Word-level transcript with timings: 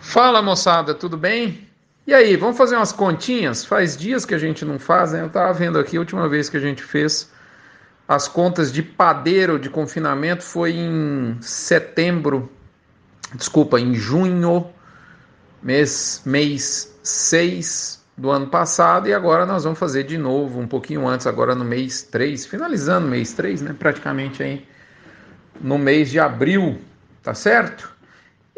Fala 0.00 0.40
moçada, 0.40 0.94
tudo 0.94 1.16
bem? 1.16 1.68
E 2.06 2.14
aí, 2.14 2.36
vamos 2.36 2.56
fazer 2.56 2.76
umas 2.76 2.92
continhas? 2.92 3.64
Faz 3.64 3.96
dias 3.96 4.24
que 4.24 4.34
a 4.34 4.38
gente 4.38 4.64
não 4.64 4.78
faz, 4.78 5.12
né? 5.12 5.22
Eu 5.22 5.28
tava 5.28 5.52
vendo 5.52 5.78
aqui, 5.78 5.96
a 5.96 6.00
última 6.00 6.28
vez 6.28 6.48
que 6.48 6.56
a 6.56 6.60
gente 6.60 6.82
fez 6.82 7.30
as 8.06 8.26
contas 8.28 8.72
de 8.72 8.82
padeiro 8.82 9.58
de 9.58 9.68
confinamento 9.68 10.42
foi 10.42 10.72
em 10.72 11.36
setembro, 11.42 12.50
desculpa, 13.34 13.78
em 13.78 13.94
junho, 13.94 14.70
mês, 15.62 16.22
mês 16.24 16.96
6 17.02 18.02
do 18.16 18.30
ano 18.30 18.46
passado, 18.46 19.08
e 19.08 19.12
agora 19.12 19.44
nós 19.44 19.64
vamos 19.64 19.78
fazer 19.78 20.04
de 20.04 20.16
novo, 20.16 20.60
um 20.60 20.66
pouquinho 20.66 21.06
antes, 21.06 21.26
agora 21.26 21.54
no 21.54 21.64
mês 21.64 22.02
3, 22.02 22.46
finalizando 22.46 23.06
mês 23.06 23.32
3, 23.32 23.60
né? 23.60 23.76
Praticamente 23.78 24.42
aí 24.42 24.66
no 25.60 25.76
mês 25.76 26.08
de 26.08 26.18
abril, 26.18 26.80
tá 27.22 27.34
certo? 27.34 27.97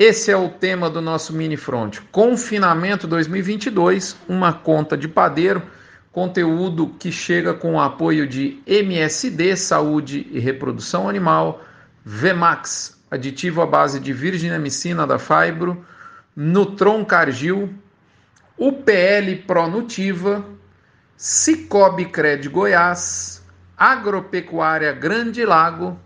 Esse 0.01 0.31
é 0.31 0.37
o 0.37 0.49
tema 0.49 0.89
do 0.89 1.03
nosso 1.03 1.31
mini 1.31 1.59
front. 1.59 1.99
Confinamento 2.11 3.07
2022, 3.07 4.17
uma 4.27 4.51
conta 4.51 4.97
de 4.97 5.07
padeiro, 5.07 5.63
conteúdo 6.11 6.95
que 6.99 7.13
chega 7.13 7.53
com 7.53 7.75
o 7.75 7.79
apoio 7.79 8.27
de 8.27 8.63
MSD, 8.67 9.55
Saúde 9.57 10.27
e 10.31 10.39
Reprodução 10.39 11.07
Animal, 11.07 11.63
Vemax, 12.03 12.99
aditivo 13.11 13.61
à 13.61 13.67
base 13.67 14.01
de 14.01 14.11
virginamicina 14.15 15.07
da 15.07 15.19
Fibro, 15.19 15.85
Nutron 16.35 17.05
Cargil, 17.05 17.69
UPL 18.57 19.45
Pronutiva, 19.47 20.43
Cicobi 21.15 22.07
Cred 22.07 22.49
Goiás, 22.49 23.45
Agropecuária 23.77 24.95
Grande 24.95 25.45
Lago, 25.45 26.01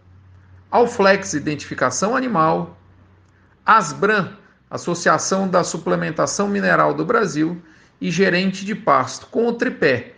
Alflex 0.68 1.32
Identificação 1.32 2.16
Animal, 2.16 2.76
Asbran, 3.64 4.32
Associação 4.70 5.48
da 5.48 5.62
Suplementação 5.64 6.48
Mineral 6.48 6.94
do 6.94 7.04
Brasil, 7.04 7.62
e 8.00 8.10
gerente 8.10 8.64
de 8.64 8.74
pasto, 8.74 9.26
com 9.28 9.46
o 9.46 9.52
tripé: 9.54 10.12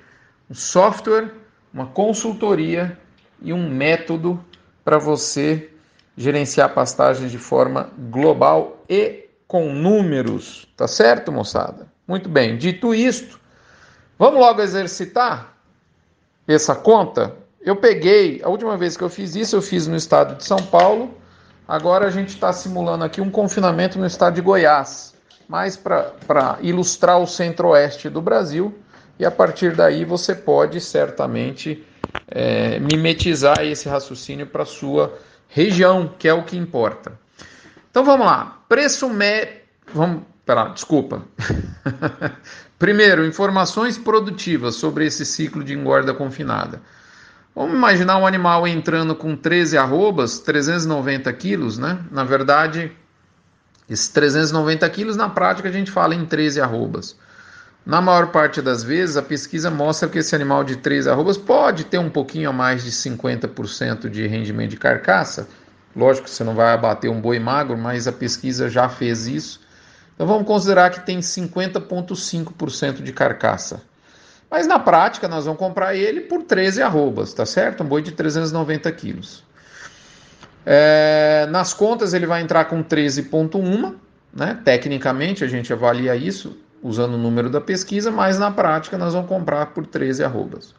um 0.50 0.55
software, 0.55 1.33
uma 1.72 1.86
consultoria 1.86 2.98
e 3.41 3.52
um 3.52 3.69
método 3.69 4.42
para 4.84 4.98
você 4.98 5.70
gerenciar 6.17 6.72
pastagens 6.74 7.30
de 7.30 7.39
forma 7.39 7.91
global 8.11 8.84
e 8.89 9.28
com 9.47 9.72
números, 9.72 10.67
tá 10.77 10.89
certo, 10.89 11.30
moçada? 11.30 11.86
Muito 12.08 12.28
bem, 12.28 12.56
dito 12.56 12.94
isto, 12.94 13.39
vamos 14.19 14.41
logo 14.41 14.61
exercitar 14.62 15.55
essa 16.48 16.74
conta. 16.74 17.36
Eu 17.61 17.77
peguei, 17.77 18.41
a 18.42 18.48
última 18.48 18.77
vez 18.77 18.97
que 18.97 19.05
eu 19.05 19.08
fiz 19.08 19.34
isso, 19.34 19.56
eu 19.56 19.62
fiz 19.62 19.86
no 19.86 19.97
estado 19.97 20.36
de 20.36 20.44
São 20.44 20.58
Paulo 20.58 21.14
Agora 21.69 22.06
a 22.06 22.11
gente 22.11 22.28
está 22.28 22.53
simulando 22.53 23.05
aqui 23.05 23.20
um 23.20 23.31
confinamento 23.31 23.98
no 23.98 24.06
estado 24.06 24.34
de 24.34 24.41
Goiás, 24.41 25.14
mais 25.48 25.77
para 25.77 26.58
ilustrar 26.61 27.19
o 27.19 27.27
centro-oeste 27.27 28.08
do 28.08 28.20
Brasil, 28.23 28.77
e 29.19 29.25
a 29.25 29.31
partir 29.31 29.75
daí 29.75 30.05
você 30.05 30.34
pode 30.34 30.81
certamente 30.81 31.84
é, 32.28 32.78
mimetizar 32.78 33.62
esse 33.62 33.89
raciocínio 33.89 34.47
para 34.47 34.64
sua 34.64 35.19
região, 35.48 36.14
que 36.19 36.28
é 36.28 36.34
o 36.34 36.45
que 36.45 36.56
importa. 36.56 37.19
Então 37.91 38.05
vamos 38.05 38.27
lá. 38.27 38.58
Preço 38.69 39.08
médio. 39.08 39.55
Vamos. 39.92 40.23
Pera, 40.45 40.69
desculpa. 40.69 41.23
Primeiro, 42.78 43.27
informações 43.27 43.98
produtivas 43.98 44.77
sobre 44.77 45.06
esse 45.06 45.27
ciclo 45.27 45.64
de 45.64 45.73
engorda 45.73 46.14
confinada. 46.14 46.80
Vamos 47.56 47.74
imaginar 47.74 48.18
um 48.18 48.26
animal 48.26 48.68
entrando 48.68 49.16
com 49.16 49.34
13 49.34 49.78
arrobas, 49.78 50.40
390 50.40 51.32
quilos, 51.32 51.78
né? 51.78 51.98
Na 52.10 52.22
verdade, 52.22 52.92
esses 53.88 54.08
390 54.08 54.86
quilos, 54.90 55.16
na 55.16 55.30
prática, 55.30 55.66
a 55.66 55.72
gente 55.72 55.90
fala 55.90 56.14
em 56.14 56.27
13 56.27 56.60
arrobas. 56.60 57.16
Na 57.86 58.02
maior 58.02 58.27
parte 58.27 58.60
das 58.60 58.84
vezes, 58.84 59.16
a 59.16 59.22
pesquisa 59.22 59.70
mostra 59.70 60.06
que 60.06 60.18
esse 60.18 60.34
animal 60.34 60.64
de 60.64 60.77
13 60.77 61.08
arrobas 61.08 61.38
pode 61.38 61.84
ter 61.84 61.96
um 61.96 62.11
pouquinho 62.11 62.50
a 62.50 62.52
mais 62.52 62.84
de 62.84 62.90
50% 62.90 64.11
de 64.11 64.27
rendimento 64.27 64.72
de 64.72 64.77
carcaça. 64.77 65.48
Lógico 65.96 66.27
que 66.27 66.30
você 66.30 66.45
não 66.45 66.55
vai 66.55 66.74
abater 66.74 67.11
um 67.11 67.22
boi 67.22 67.39
magro, 67.39 67.78
mas 67.78 68.06
a 68.06 68.12
pesquisa 68.12 68.68
já 68.68 68.86
fez 68.86 69.27
isso. 69.27 69.62
Então 70.14 70.27
vamos 70.27 70.46
considerar 70.46 70.90
que 70.90 71.06
tem 71.06 71.20
50,5% 71.20 73.02
de 73.02 73.14
carcaça. 73.14 73.80
Mas 74.51 74.67
na 74.67 74.79
prática 74.79 75.27
nós 75.29 75.45
vamos 75.45 75.58
comprar 75.58 75.95
ele 75.95 76.23
por 76.23 76.42
13 76.42 76.83
arrobas, 76.83 77.33
tá 77.34 77.45
certo? 77.45 77.83
Um 77.83 77.86
boi 77.86 78.02
de 78.02 78.12
390 78.12 78.90
quilos. 78.92 79.45
É, 80.64 81.46
nas 81.51 81.73
contas 81.73 82.14
ele 82.14 82.27
vai 82.27 82.42
entrar 82.42 82.64
com 82.67 82.83
13,1, 82.83 83.95
né? 84.34 84.58
Tecnicamente 84.64 85.45
a 85.45 85.46
gente 85.48 85.73
avalia 85.73 86.17
isso 86.17 86.57
usando 86.83 87.14
o 87.14 87.18
número 87.18 87.51
da 87.51 87.61
pesquisa, 87.61 88.11
mas 88.11 88.39
na 88.39 88.51
prática 88.51 88.96
nós 88.98 89.14
vamos 89.14 89.29
comprar 89.29 89.67
por 89.67 89.86
13 89.86 90.24
arrobas. 90.24 90.74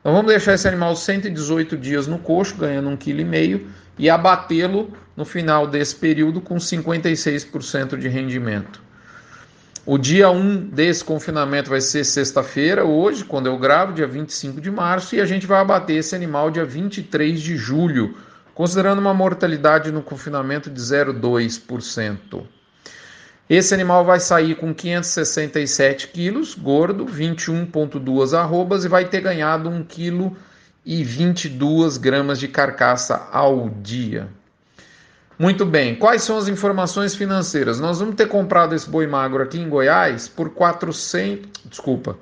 Então 0.00 0.12
vamos 0.12 0.28
deixar 0.28 0.54
esse 0.54 0.66
animal 0.66 0.96
118 0.96 1.76
dias 1.76 2.06
no 2.08 2.18
coxo, 2.18 2.56
ganhando 2.56 2.90
1,5 2.90 3.58
kg, 3.58 3.66
e 3.98 4.10
abatê-lo 4.10 4.90
no 5.16 5.24
final 5.24 5.66
desse 5.66 5.94
período 5.94 6.40
com 6.40 6.56
56% 6.56 7.96
de 7.96 8.08
rendimento. 8.08 8.82
O 9.84 9.98
dia 9.98 10.30
1 10.30 10.68
desse 10.68 11.04
confinamento 11.04 11.68
vai 11.68 11.80
ser 11.80 12.04
sexta-feira, 12.04 12.84
hoje, 12.84 13.24
quando 13.24 13.46
eu 13.46 13.58
gravo, 13.58 13.92
dia 13.92 14.06
25 14.06 14.60
de 14.60 14.70
março, 14.70 15.16
e 15.16 15.20
a 15.20 15.26
gente 15.26 15.44
vai 15.44 15.60
abater 15.60 15.96
esse 15.96 16.14
animal 16.14 16.52
dia 16.52 16.64
23 16.64 17.40
de 17.40 17.56
julho, 17.56 18.16
considerando 18.54 19.00
uma 19.00 19.12
mortalidade 19.12 19.90
no 19.90 20.00
confinamento 20.00 20.70
de 20.70 20.80
0,2%. 20.80 22.46
Esse 23.50 23.74
animal 23.74 24.04
vai 24.04 24.20
sair 24.20 24.54
com 24.54 24.72
567 24.72 26.08
quilos, 26.08 26.54
gordo, 26.54 27.04
21,2 27.04 28.38
arrobas 28.38 28.84
e 28.84 28.88
vai 28.88 29.06
ter 29.06 29.20
ganhado 29.20 29.68
1 29.68 29.82
quilo 29.82 30.36
22 30.86 31.96
gramas 31.96 32.38
de 32.38 32.46
carcaça 32.46 33.28
ao 33.32 33.68
dia. 33.68 34.28
Muito 35.38 35.64
bem, 35.64 35.94
quais 35.94 36.22
são 36.22 36.36
as 36.36 36.46
informações 36.46 37.14
financeiras? 37.14 37.80
Nós 37.80 38.00
vamos 38.00 38.16
ter 38.16 38.28
comprado 38.28 38.74
esse 38.74 38.86
boi 38.88 39.06
magro 39.06 39.42
aqui 39.42 39.58
em 39.58 39.66
Goiás 39.68 40.28
por 40.28 40.50
400, 40.50 41.62
desculpa, 41.64 42.18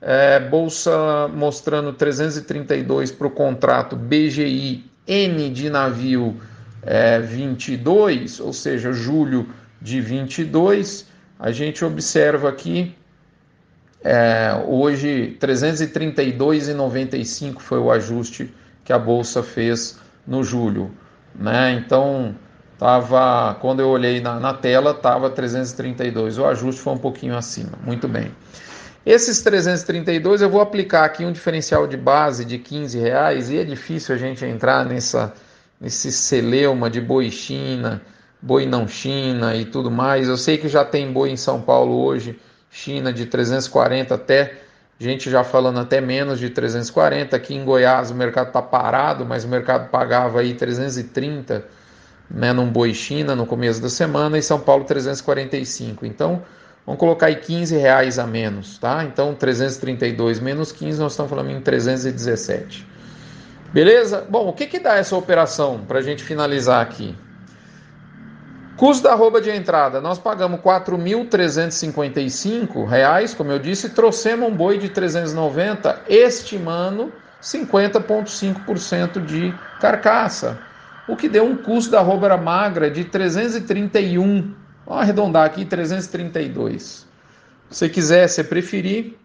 é, 0.00 0.40
bolsa 0.40 1.28
mostrando 1.28 1.92
332 1.92 3.12
para 3.12 3.26
o 3.26 3.30
contrato 3.30 3.94
BGI 3.96 4.90
N 5.06 5.50
de 5.50 5.68
navio 5.68 6.40
é, 6.82 7.20
22, 7.20 8.40
ou 8.40 8.52
seja, 8.52 8.92
julho 8.92 9.48
de 9.80 10.00
22. 10.00 11.06
A 11.38 11.52
gente 11.52 11.84
observa 11.84 12.48
aqui 12.48 12.96
é, 14.02 14.64
hoje 14.66 15.36
332,95 15.40 17.58
foi 17.58 17.78
o 17.78 17.90
ajuste 17.90 18.50
que 18.84 18.92
a 18.92 18.98
bolsa 18.98 19.42
fez 19.42 19.98
no 20.26 20.42
julho, 20.42 20.90
né? 21.34 21.72
Então 21.72 22.34
Tava, 22.80 23.58
quando 23.60 23.80
eu 23.80 23.90
olhei 23.90 24.22
na, 24.22 24.40
na 24.40 24.54
tela, 24.54 24.92
estava 24.92 25.28
332. 25.28 26.38
O 26.38 26.46
ajuste 26.46 26.80
foi 26.80 26.94
um 26.94 26.98
pouquinho 26.98 27.36
acima. 27.36 27.72
Muito 27.84 28.08
bem. 28.08 28.30
Esses 29.04 29.40
332 29.42 30.42
eu 30.42 30.50
vou 30.50 30.60
aplicar 30.60 31.04
aqui 31.04 31.24
um 31.24 31.32
diferencial 31.32 31.86
de 31.86 31.96
base 31.96 32.44
de 32.44 32.58
15 32.58 32.98
reais 32.98 33.50
e 33.50 33.58
é 33.58 33.64
difícil 33.64 34.14
a 34.14 34.18
gente 34.18 34.44
entrar 34.44 34.84
nessa, 34.84 35.32
nesse 35.80 36.12
celeuma 36.12 36.90
de 36.90 37.00
boi 37.00 37.30
China, 37.30 38.02
boi 38.42 38.66
não 38.66 38.86
China 38.86 39.56
e 39.56 39.64
tudo 39.64 39.90
mais. 39.90 40.28
Eu 40.28 40.36
sei 40.36 40.58
que 40.58 40.68
já 40.68 40.84
tem 40.84 41.10
boi 41.10 41.30
em 41.30 41.36
São 41.36 41.62
Paulo 41.62 42.04
hoje, 42.04 42.38
China 42.70 43.10
de 43.10 43.24
340 43.24 44.14
até, 44.14 44.60
gente 44.98 45.30
já 45.30 45.42
falando 45.42 45.80
até 45.80 45.98
menos 45.98 46.38
de 46.38 46.50
340. 46.50 47.34
Aqui 47.34 47.54
em 47.54 47.64
Goiás 47.64 48.10
o 48.10 48.14
mercado 48.14 48.48
está 48.48 48.60
parado, 48.60 49.24
mas 49.24 49.44
o 49.44 49.48
mercado 49.48 49.88
pagava 49.88 50.40
aí 50.40 50.52
330 50.52 51.64
né, 52.30 52.52
num 52.52 52.70
boi 52.70 52.92
China 52.92 53.34
no 53.34 53.46
começo 53.46 53.80
da 53.80 53.88
semana 53.88 54.38
e 54.38 54.42
São 54.42 54.60
Paulo 54.60 54.84
345. 54.84 56.04
Então, 56.04 56.42
vamos 56.90 56.98
colocar 56.98 57.26
aí 57.26 57.36
15 57.36 57.76
reais 57.76 58.18
a 58.18 58.26
menos, 58.26 58.76
tá? 58.78 59.04
Então, 59.04 59.32
332 59.32 60.40
menos 60.40 60.72
15, 60.72 60.98
nós 60.98 61.12
estamos 61.12 61.30
falando 61.30 61.52
em 61.52 61.60
317. 61.60 62.84
Beleza? 63.72 64.26
Bom, 64.28 64.48
o 64.48 64.52
que, 64.52 64.66
que 64.66 64.80
dá 64.80 64.96
essa 64.96 65.16
operação 65.16 65.82
para 65.86 66.00
a 66.00 66.02
gente 66.02 66.24
finalizar 66.24 66.82
aqui? 66.82 67.14
Custo 68.76 69.04
da 69.04 69.12
arroba 69.12 69.40
de 69.40 69.50
entrada, 69.50 70.00
nós 70.00 70.18
pagamos 70.18 70.58
R$ 70.58 70.66
4.355, 70.66 73.36
como 73.36 73.52
eu 73.52 73.60
disse, 73.60 73.90
trouxemos 73.90 74.48
um 74.48 74.56
boi 74.56 74.76
de 74.76 74.88
390, 74.88 76.00
estimando 76.08 77.12
50,5% 77.40 79.24
de 79.24 79.54
carcaça 79.80 80.58
o 81.10 81.16
que 81.16 81.28
deu 81.28 81.44
um 81.44 81.56
custo 81.56 81.90
da 81.90 81.98
arroba 81.98 82.36
magra 82.36 82.90
de 82.90 83.04
331. 83.04 84.54
Vamos 84.90 85.04
arredondar 85.04 85.44
aqui, 85.44 85.64
332. 85.64 86.82
Se 86.82 87.06
você 87.70 87.88
quiser, 87.88 88.26
se 88.26 88.42
preferir, 88.42 89.16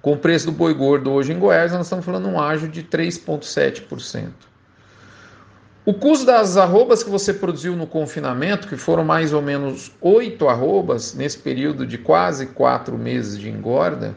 com 0.00 0.12
o 0.12 0.16
preço 0.16 0.46
do 0.46 0.52
boi 0.52 0.72
gordo 0.72 1.10
hoje 1.10 1.32
em 1.32 1.38
Goiás, 1.40 1.72
nós 1.72 1.86
estamos 1.86 2.04
falando 2.04 2.28
um 2.28 2.40
ágio 2.40 2.68
de 2.68 2.84
3,7%. 2.84 4.28
O 5.84 5.92
custo 5.94 6.24
das 6.24 6.56
arrobas 6.56 7.02
que 7.02 7.10
você 7.10 7.34
produziu 7.34 7.74
no 7.74 7.88
confinamento, 7.88 8.68
que 8.68 8.76
foram 8.76 9.04
mais 9.04 9.32
ou 9.32 9.42
menos 9.42 9.90
oito 10.00 10.48
arrobas 10.48 11.12
nesse 11.12 11.38
período 11.38 11.84
de 11.84 11.98
quase 11.98 12.46
quatro 12.46 12.96
meses 12.96 13.36
de 13.36 13.50
engorda, 13.50 14.14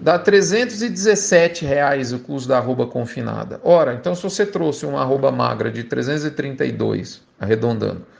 dá 0.00 0.16
317 0.16 1.64
reais 1.64 2.12
o 2.12 2.20
custo 2.20 2.50
da 2.50 2.58
arroba 2.58 2.86
confinada. 2.86 3.60
Ora, 3.64 3.94
então 3.94 4.14
se 4.14 4.22
você 4.22 4.46
trouxe 4.46 4.86
uma 4.86 5.00
arroba 5.00 5.32
magra 5.32 5.72
de 5.72 5.82
332, 5.82 7.20
arredondando, 7.40 8.13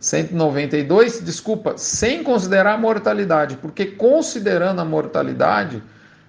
192, 0.03 1.21
desculpa, 1.21 1.77
sem 1.77 2.25
considerar 2.25 2.73
a 2.73 2.77
mortalidade, 2.77 3.55
porque 3.55 3.85
considerando 3.85 4.81
a 4.81 4.85
mortalidade, 4.85 5.81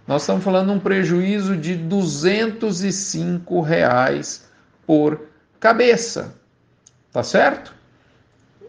nós 0.06 0.22
estamos 0.22 0.44
falando 0.44 0.68
de 0.68 0.74
um 0.74 0.78
prejuízo 0.78 1.56
de 1.56 1.74
205 1.74 3.60
reais 3.60 4.48
por 4.86 5.22
cabeça, 5.58 6.36
tá 7.12 7.24
certo? 7.24 7.74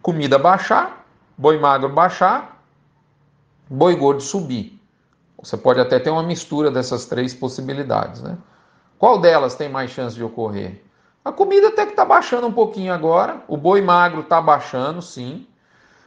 comida 0.00 0.38
baixar, 0.38 1.06
boi 1.36 1.58
magro 1.58 1.88
baixar, 1.88 2.62
boi 3.68 3.94
gordo 3.96 4.22
subir. 4.22 4.80
Você 5.42 5.56
pode 5.56 5.80
até 5.80 5.98
ter 5.98 6.10
uma 6.10 6.22
mistura 6.22 6.70
dessas 6.70 7.04
três 7.04 7.34
possibilidades, 7.34 8.22
né? 8.22 8.38
Qual 8.98 9.18
delas 9.18 9.54
tem 9.54 9.68
mais 9.68 9.90
chance 9.90 10.16
de 10.16 10.24
ocorrer? 10.24 10.82
A 11.22 11.30
comida 11.30 11.68
até 11.68 11.84
que 11.84 11.90
está 11.90 12.04
baixando 12.04 12.46
um 12.46 12.52
pouquinho 12.52 12.92
agora, 12.92 13.42
o 13.46 13.56
boi 13.56 13.82
magro 13.82 14.20
está 14.20 14.40
baixando, 14.40 15.02
sim. 15.02 15.46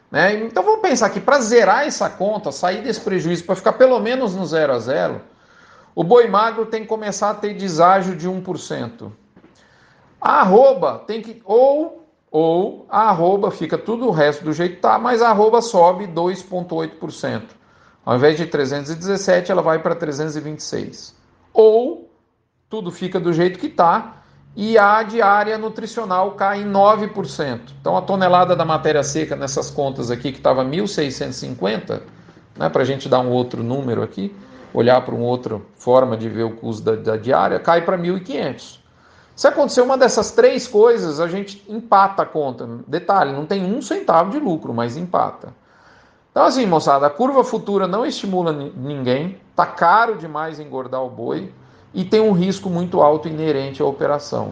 Né? 0.09 0.33
Então 0.45 0.63
vamos 0.63 0.81
pensar 0.81 1.09
que 1.09 1.19
para 1.19 1.39
zerar 1.41 1.85
essa 1.85 2.09
conta, 2.09 2.51
sair 2.51 2.81
desse 2.81 3.01
prejuízo, 3.01 3.43
para 3.43 3.55
ficar 3.55 3.73
pelo 3.73 3.99
menos 3.99 4.35
no 4.35 4.45
zero 4.45 4.73
a 4.73 4.79
zero, 4.79 5.21
o 5.93 6.03
boi 6.03 6.27
magro 6.27 6.65
tem 6.65 6.81
que 6.81 6.87
começar 6.87 7.31
a 7.31 7.35
ter 7.35 7.53
deságio 7.53 8.15
de 8.15 8.27
1%. 8.27 9.11
Arroba 10.19 10.99
tem 11.07 11.21
que. 11.21 11.41
Ou, 11.45 12.07
ou 12.31 12.85
arroba 12.89 13.51
fica 13.51 13.77
tudo 13.77 14.07
o 14.07 14.11
resto 14.11 14.43
do 14.43 14.53
jeito 14.53 14.73
que 14.73 14.77
está, 14.77 14.99
mas 14.99 15.21
arroba 15.21 15.61
sobe 15.61 16.07
2,8%. 16.07 17.43
Ao 18.05 18.15
invés 18.15 18.37
de 18.37 18.45
317, 18.45 19.51
ela 19.51 19.61
vai 19.61 19.79
para 19.79 19.95
326. 19.95 21.15
Ou 21.53 22.09
tudo 22.69 22.91
fica 22.91 23.19
do 23.19 23.33
jeito 23.33 23.59
que 23.59 23.67
está 23.67 24.19
e 24.55 24.77
a 24.77 25.03
diária 25.03 25.57
nutricional 25.57 26.31
cai 26.31 26.61
em 26.61 26.71
9%. 26.71 27.59
Então 27.79 27.95
a 27.95 28.01
tonelada 28.01 28.55
da 28.55 28.65
matéria 28.65 29.03
seca 29.03 29.35
nessas 29.35 29.69
contas 29.69 30.11
aqui 30.11 30.31
que 30.31 30.39
estava 30.39 30.65
1.650, 30.65 32.01
né, 32.57 32.69
para 32.69 32.81
a 32.81 32.85
gente 32.85 33.07
dar 33.07 33.19
um 33.19 33.29
outro 33.29 33.63
número 33.63 34.03
aqui, 34.03 34.35
olhar 34.73 35.01
para 35.01 35.15
uma 35.15 35.25
outra 35.25 35.61
forma 35.77 36.17
de 36.17 36.29
ver 36.29 36.43
o 36.43 36.55
custo 36.55 36.83
da, 36.83 36.95
da 36.95 37.17
diária, 37.17 37.59
cai 37.59 37.85
para 37.85 37.97
1.500. 37.97 38.79
Se 39.39 39.47
acontecer 39.47 39.79
uma 39.79 39.97
dessas 39.97 40.31
três 40.31 40.67
coisas, 40.67 41.17
a 41.21 41.25
gente 41.29 41.63
empata 41.69 42.23
a 42.23 42.25
conta. 42.25 42.67
Detalhe, 42.85 43.31
não 43.31 43.45
tem 43.45 43.63
um 43.63 43.81
centavo 43.81 44.31
de 44.31 44.37
lucro, 44.37 44.73
mas 44.73 44.97
empata. 44.97 45.53
Então 46.29 46.43
assim, 46.43 46.65
moçada, 46.65 47.07
a 47.07 47.09
curva 47.09 47.41
futura 47.41 47.87
não 47.87 48.05
estimula 48.05 48.51
ninguém, 48.51 49.39
tá 49.55 49.65
caro 49.65 50.17
demais 50.17 50.59
engordar 50.59 51.01
o 51.01 51.09
boi 51.09 51.53
e 51.93 52.03
tem 52.03 52.19
um 52.19 52.33
risco 52.33 52.69
muito 52.69 52.99
alto 52.99 53.29
inerente 53.29 53.81
à 53.81 53.85
operação. 53.85 54.51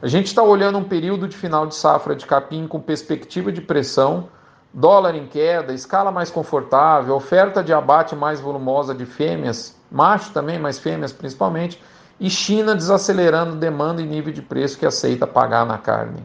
A 0.00 0.06
gente 0.06 0.26
está 0.26 0.44
olhando 0.44 0.78
um 0.78 0.84
período 0.84 1.26
de 1.26 1.36
final 1.36 1.66
de 1.66 1.74
safra 1.74 2.14
de 2.14 2.24
capim 2.24 2.68
com 2.68 2.78
perspectiva 2.78 3.50
de 3.50 3.62
pressão, 3.62 4.28
dólar 4.72 5.16
em 5.16 5.26
queda, 5.26 5.72
escala 5.72 6.12
mais 6.12 6.30
confortável, 6.30 7.16
oferta 7.16 7.64
de 7.64 7.72
abate 7.72 8.14
mais 8.14 8.40
volumosa 8.40 8.94
de 8.94 9.06
fêmeas, 9.06 9.74
macho 9.90 10.32
também, 10.32 10.60
mas 10.60 10.78
fêmeas 10.78 11.12
principalmente, 11.12 11.82
e 12.18 12.30
China 12.30 12.74
desacelerando 12.74 13.56
demanda 13.56 14.00
e 14.00 14.06
nível 14.06 14.32
de 14.32 14.42
preço 14.42 14.78
que 14.78 14.86
aceita 14.86 15.26
pagar 15.26 15.66
na 15.66 15.78
carne. 15.78 16.22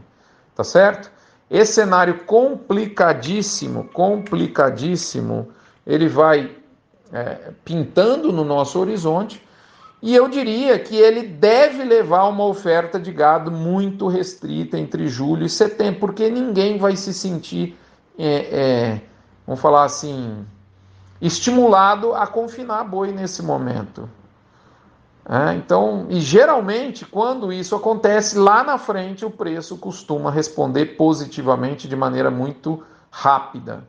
Tá 0.55 0.63
certo? 0.63 1.12
Esse 1.50 1.74
cenário 1.74 2.25
complicadíssimo, 2.25 3.86
complicadíssimo, 3.86 5.50
ele 5.86 6.08
vai 6.08 6.55
é, 7.12 7.51
pintando 7.65 8.31
no 8.31 8.43
nosso 8.43 8.79
horizonte 8.79 9.43
e 10.01 10.15
eu 10.15 10.29
diria 10.29 10.79
que 10.79 10.96
ele 10.96 11.24
deve 11.24 11.84
levar 11.84 12.25
uma 12.27 12.46
oferta 12.46 13.00
de 13.00 13.12
gado 13.12 13.51
muito 13.51 14.08
restrita 14.08 14.77
entre 14.77 15.08
julho 15.08 15.46
e 15.46 15.50
setembro, 15.50 16.00
porque 16.00 16.29
ninguém 16.29 16.77
vai 16.77 16.96
se 16.96 17.13
sentir, 17.13 17.77
é, 18.17 18.27
é, 18.27 19.01
vamos 19.46 19.60
falar 19.60 19.84
assim, 19.84 20.46
estimulado 21.22 22.13
a 22.13 22.25
confinar 22.25 22.86
boi 22.86 23.12
nesse 23.12 23.43
momento. 23.43 24.10
É, 25.31 25.53
então, 25.53 26.07
e 26.09 26.19
geralmente, 26.19 27.05
quando 27.05 27.53
isso 27.53 27.75
acontece, 27.75 28.36
lá 28.36 28.63
na 28.63 28.79
frente 28.79 29.24
o 29.24 29.29
preço 29.29 29.77
costuma 29.77 30.31
responder 30.31 30.98
positivamente 30.98 31.88
de 31.88 31.95
maneira 31.95 32.31
muito 32.31 32.83
rápida. 33.12 33.83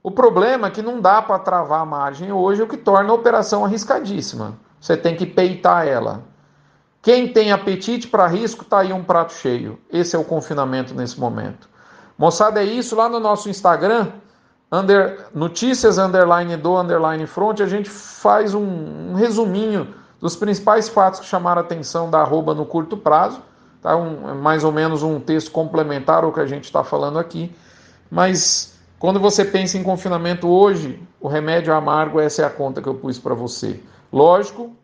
O 0.00 0.12
problema 0.12 0.68
é 0.68 0.70
que 0.70 0.82
não 0.82 1.00
dá 1.00 1.20
para 1.20 1.40
travar 1.40 1.80
a 1.80 1.84
margem 1.84 2.30
hoje, 2.30 2.62
o 2.62 2.68
que 2.68 2.76
torna 2.76 3.10
a 3.10 3.14
operação 3.14 3.64
arriscadíssima. 3.64 4.56
Você 4.80 4.96
tem 4.96 5.16
que 5.16 5.26
peitar 5.26 5.88
ela. 5.88 6.22
Quem 7.02 7.26
tem 7.26 7.50
apetite 7.50 8.06
para 8.06 8.28
risco, 8.28 8.62
está 8.62 8.78
aí 8.78 8.92
um 8.92 9.02
prato 9.02 9.32
cheio. 9.32 9.80
Esse 9.90 10.14
é 10.14 10.18
o 10.18 10.24
confinamento 10.24 10.94
nesse 10.94 11.18
momento. 11.18 11.68
Moçada, 12.16 12.62
é 12.62 12.64
isso. 12.64 12.94
Lá 12.94 13.08
no 13.08 13.18
nosso 13.18 13.50
Instagram, 13.50 14.12
under, 14.70 15.26
notícias 15.34 15.98
underline 15.98 16.56
do 16.56 16.78
underline 16.78 17.26
front, 17.26 17.60
a 17.60 17.66
gente 17.66 17.90
faz 17.90 18.54
um, 18.54 19.10
um 19.10 19.14
resuminho 19.14 19.92
dos 20.24 20.34
principais 20.34 20.88
fatos 20.88 21.20
que 21.20 21.26
chamaram 21.26 21.60
a 21.60 21.64
atenção 21.66 22.08
da 22.08 22.20
arroba 22.20 22.54
no 22.54 22.64
curto 22.64 22.96
prazo. 22.96 23.42
Tá? 23.82 23.94
Um, 23.94 24.30
é 24.30 24.32
mais 24.32 24.64
ou 24.64 24.72
menos 24.72 25.02
um 25.02 25.20
texto 25.20 25.50
complementar 25.50 26.24
ao 26.24 26.32
que 26.32 26.40
a 26.40 26.46
gente 26.46 26.64
está 26.64 26.82
falando 26.82 27.18
aqui. 27.18 27.54
Mas 28.10 28.74
quando 28.98 29.20
você 29.20 29.44
pensa 29.44 29.76
em 29.76 29.82
confinamento 29.82 30.48
hoje, 30.48 30.98
o 31.20 31.28
remédio 31.28 31.74
amargo, 31.74 32.18
essa 32.18 32.40
é 32.40 32.44
a 32.46 32.48
conta 32.48 32.80
que 32.80 32.88
eu 32.88 32.94
pus 32.94 33.18
para 33.18 33.34
você. 33.34 33.82
Lógico, 34.10 34.74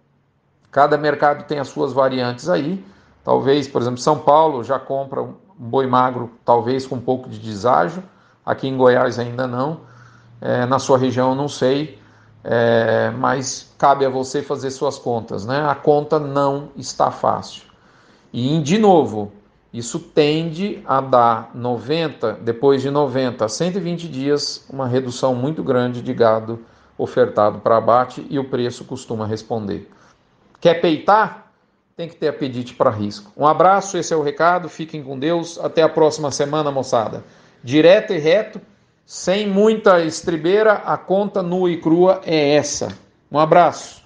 cada 0.70 0.98
mercado 0.98 1.46
tem 1.46 1.58
as 1.58 1.68
suas 1.68 1.94
variantes 1.94 2.46
aí. 2.46 2.84
Talvez, 3.24 3.66
por 3.66 3.80
exemplo, 3.80 3.98
São 3.98 4.18
Paulo 4.18 4.62
já 4.62 4.78
compra 4.78 5.22
um 5.22 5.34
boi 5.56 5.86
magro, 5.86 6.32
talvez 6.44 6.86
com 6.86 6.96
um 6.96 7.00
pouco 7.00 7.30
de 7.30 7.38
deságio. 7.38 8.04
Aqui 8.44 8.68
em 8.68 8.76
Goiás 8.76 9.18
ainda 9.18 9.46
não. 9.46 9.80
É, 10.38 10.66
na 10.66 10.78
sua 10.78 10.98
região, 10.98 11.34
não 11.34 11.48
sei. 11.48 11.98
É, 12.42 13.10
mas 13.10 13.72
cabe 13.76 14.06
a 14.06 14.08
você 14.08 14.42
fazer 14.42 14.70
suas 14.70 14.98
contas, 14.98 15.44
né? 15.44 15.66
A 15.68 15.74
conta 15.74 16.18
não 16.18 16.70
está 16.76 17.10
fácil. 17.10 17.62
E, 18.32 18.58
de 18.60 18.78
novo, 18.78 19.32
isso 19.72 19.98
tende 19.98 20.82
a 20.86 21.00
dar 21.00 21.50
90, 21.54 22.38
depois 22.42 22.82
de 22.82 22.90
90 22.90 23.44
a 23.44 23.48
120 23.48 24.08
dias, 24.08 24.64
uma 24.70 24.86
redução 24.86 25.34
muito 25.34 25.62
grande 25.62 26.02
de 26.02 26.14
gado 26.14 26.64
ofertado 26.96 27.60
para 27.60 27.76
abate 27.76 28.26
e 28.28 28.38
o 28.38 28.44
preço 28.44 28.84
costuma 28.84 29.26
responder. 29.26 29.88
Quer 30.60 30.80
peitar? 30.80 31.52
Tem 31.96 32.08
que 32.08 32.16
ter 32.16 32.28
apetite 32.28 32.74
para 32.74 32.90
risco. 32.90 33.30
Um 33.36 33.46
abraço, 33.46 33.96
esse 33.96 34.12
é 34.12 34.16
o 34.16 34.22
recado. 34.22 34.68
Fiquem 34.68 35.02
com 35.02 35.18
Deus. 35.18 35.58
Até 35.58 35.82
a 35.82 35.88
próxima 35.88 36.30
semana, 36.30 36.70
moçada. 36.70 37.22
Direto 37.62 38.12
e 38.12 38.18
reto 38.18 38.60
sem 39.10 39.44
muita 39.44 40.04
estribeira, 40.04 40.74
a 40.86 40.96
conta 40.96 41.42
nua 41.42 41.68
e 41.68 41.80
crua 41.80 42.20
é 42.24 42.54
essa. 42.54 42.96
Um 43.28 43.40
abraço. 43.40 43.99